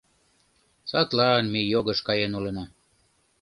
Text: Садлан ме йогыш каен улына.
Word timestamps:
Садлан 0.89 1.45
ме 1.53 1.61
йогыш 1.73 1.99
каен 2.07 2.31
улына. 2.37 2.65